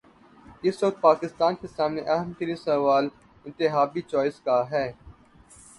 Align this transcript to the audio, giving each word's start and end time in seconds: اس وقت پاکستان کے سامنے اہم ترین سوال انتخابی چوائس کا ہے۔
اس 0.63 0.81
وقت 0.83 1.01
پاکستان 1.01 1.55
کے 1.55 1.67
سامنے 1.67 2.01
اہم 2.07 2.31
ترین 2.39 2.55
سوال 2.55 3.09
انتخابی 3.45 4.01
چوائس 4.01 4.39
کا 4.39 4.59
ہے۔ 4.71 4.91